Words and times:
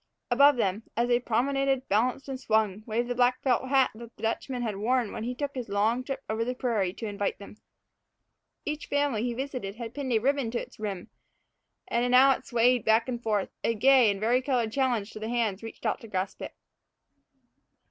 Above 0.31 0.55
them, 0.55 0.81
as 0.97 1.07
they 1.09 1.19
promenaded, 1.19 1.87
balanced, 1.87 2.27
and 2.27 2.39
swung, 2.39 2.81
waved 2.87 3.07
the 3.07 3.13
black 3.13 3.39
felt 3.43 3.69
hat 3.69 3.91
that 3.93 4.15
the 4.15 4.23
Dutchman 4.23 4.63
had 4.63 4.77
worn 4.77 5.11
when 5.11 5.23
he 5.25 5.35
took 5.35 5.53
his 5.53 5.69
long 5.69 6.03
trip 6.03 6.23
over 6.27 6.43
the 6.43 6.55
prairie 6.55 6.91
to 6.93 7.05
invite 7.05 7.37
them. 7.37 7.57
Each 8.65 8.87
family 8.87 9.21
he 9.21 9.35
visited 9.35 9.75
had 9.75 9.93
pinned 9.93 10.11
a 10.11 10.17
ribbon 10.17 10.49
to 10.49 10.59
its 10.59 10.79
rim; 10.79 11.11
and 11.87 12.09
now 12.09 12.31
it 12.31 12.47
swayed 12.47 12.83
back 12.83 13.07
and 13.07 13.21
forth, 13.21 13.51
a 13.63 13.75
gay 13.75 14.09
and 14.09 14.19
varicolored 14.19 14.71
challenge 14.71 15.11
to 15.11 15.19
the 15.19 15.29
hands 15.29 15.61
reached 15.61 15.85
out 15.85 16.01
to 16.01 16.07
grasp 16.07 16.41
it. 16.41 16.55